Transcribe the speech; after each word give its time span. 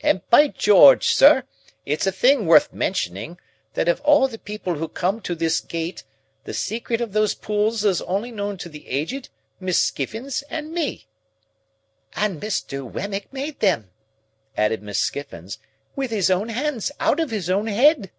And 0.00 0.28
by 0.28 0.48
George, 0.48 1.06
sir, 1.06 1.44
it's 1.86 2.04
a 2.04 2.10
thing 2.10 2.46
worth 2.46 2.72
mentioning, 2.72 3.38
that 3.74 3.86
of 3.88 4.00
all 4.00 4.26
the 4.26 4.36
people 4.36 4.74
who 4.74 4.88
come 4.88 5.20
to 5.20 5.36
this 5.36 5.60
gate, 5.60 6.02
the 6.42 6.52
secret 6.52 7.00
of 7.00 7.12
those 7.12 7.36
pulls 7.36 7.84
is 7.84 8.02
only 8.02 8.32
known 8.32 8.58
to 8.58 8.68
the 8.68 8.88
Aged, 8.88 9.28
Miss 9.60 9.78
Skiffins, 9.78 10.42
and 10.50 10.72
me!" 10.72 11.06
"And 12.16 12.42
Mr. 12.42 12.82
Wemmick 12.90 13.32
made 13.32 13.60
them," 13.60 13.90
added 14.56 14.82
Miss 14.82 14.98
Skiffins, 14.98 15.58
"with 15.94 16.10
his 16.10 16.28
own 16.28 16.48
hands 16.48 16.90
out 16.98 17.20
of 17.20 17.30
his 17.30 17.48
own 17.48 17.68
head." 17.68 18.10